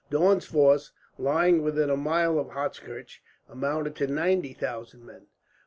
Daun's 0.09 0.45
force, 0.47 0.91
lying 1.19 1.61
within 1.61 1.91
a 1.91 1.95
mile 1.95 2.39
of 2.39 2.47
Hochkirch, 2.47 3.21
amounted 3.47 3.95
to 3.97 4.07
ninety 4.07 4.51
thousand 4.53 5.05
men. 5.05 5.27